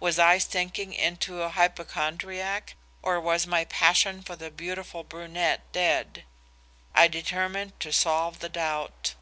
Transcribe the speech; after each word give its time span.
Was 0.00 0.18
I 0.18 0.36
sinking 0.36 0.92
into 0.92 1.40
a 1.40 1.48
hypochrondriac? 1.48 2.74
or 3.00 3.18
was 3.18 3.46
my 3.46 3.64
passion 3.64 4.20
for 4.22 4.36
the 4.36 4.50
beautiful 4.50 5.02
brunette 5.02 5.62
dead? 5.72 6.24
I 6.94 7.08
determined 7.08 7.80
to 7.80 7.90
solve 7.90 8.40
the 8.40 8.50
doubt. 8.50 9.14